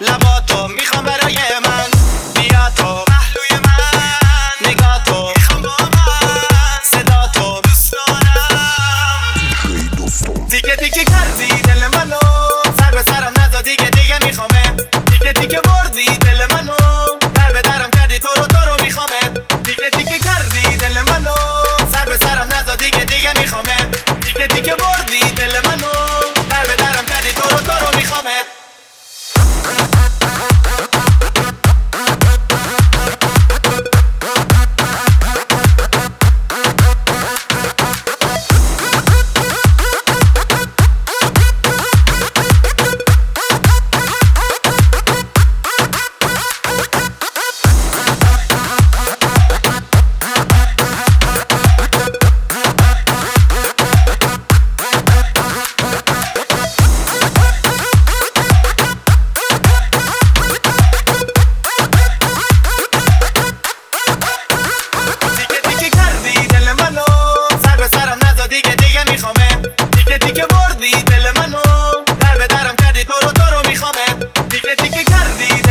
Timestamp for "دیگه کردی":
74.82-75.62